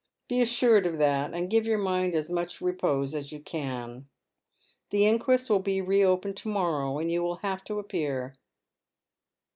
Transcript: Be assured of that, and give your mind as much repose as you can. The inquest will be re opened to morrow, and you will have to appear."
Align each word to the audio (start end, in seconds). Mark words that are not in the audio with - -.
Be 0.27 0.41
assured 0.41 0.87
of 0.87 0.97
that, 0.97 1.31
and 1.35 1.47
give 1.47 1.67
your 1.67 1.77
mind 1.77 2.15
as 2.15 2.31
much 2.31 2.59
repose 2.59 3.13
as 3.13 3.31
you 3.31 3.39
can. 3.39 4.07
The 4.89 5.05
inquest 5.05 5.47
will 5.47 5.59
be 5.59 5.79
re 5.79 6.03
opened 6.03 6.37
to 6.37 6.47
morrow, 6.49 6.97
and 6.97 7.11
you 7.11 7.21
will 7.21 7.37
have 7.45 7.63
to 7.65 7.77
appear." 7.77 8.33